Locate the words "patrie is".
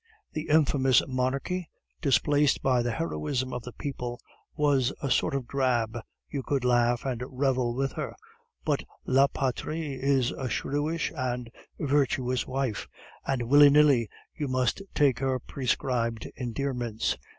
9.27-10.31